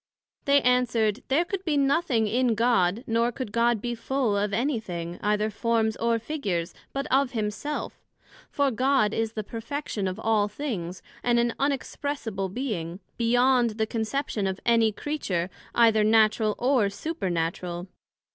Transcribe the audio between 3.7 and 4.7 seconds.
be full of